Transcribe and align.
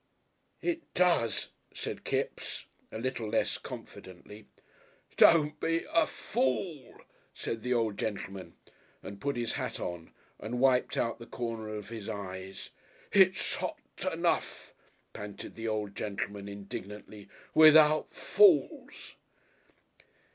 "It 0.63 0.91
does," 0.95 1.49
said 1.75 2.03
Kipps, 2.05 2.65
a 2.91 2.97
little 2.97 3.29
less 3.29 3.59
confidently. 3.59 4.47
"Don't 5.15 5.59
be 5.59 5.85
a 5.93 6.07
Fool," 6.07 7.01
said 7.35 7.61
the 7.61 7.75
old 7.75 7.99
gentleman, 7.99 8.53
and 9.03 9.21
put 9.21 9.35
his 9.35 9.53
hat 9.53 9.79
on 9.79 10.11
and 10.39 10.59
wiped 10.59 10.97
out 10.97 11.19
the 11.19 11.27
corners 11.27 11.77
of 11.77 11.89
his 11.89 12.09
eyes. 12.09 12.71
"It's 13.11 13.53
hot 13.53 13.77
enough," 14.11 14.73
panted 15.13 15.53
the 15.53 15.67
old 15.67 15.95
gentleman 15.95 16.47
indignantly, 16.49 17.29
"without 17.53 18.11
Fools." 18.11 19.17